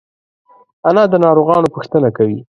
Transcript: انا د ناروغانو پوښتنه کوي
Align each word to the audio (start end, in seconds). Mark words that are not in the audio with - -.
انا 0.87 1.03
د 1.09 1.13
ناروغانو 1.25 1.73
پوښتنه 1.75 2.07
کوي 2.17 2.37